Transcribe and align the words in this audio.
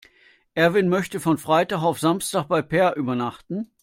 Erwin 0.55 0.89
möchte 0.89 1.19
von 1.19 1.37
Freitag 1.37 1.83
auf 1.83 1.99
Samstag 1.99 2.47
bei 2.47 2.63
Peer 2.63 2.95
übernachten. 2.95 3.69